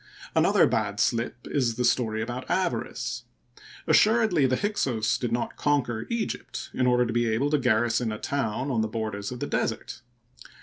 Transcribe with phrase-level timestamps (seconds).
[0.35, 3.25] Another bad slip is the story about Avaris.
[3.85, 8.17] Assuredly the Hyksos did not conquer Egypt in order to be able to garrison a
[8.17, 10.01] town on the borders of the desert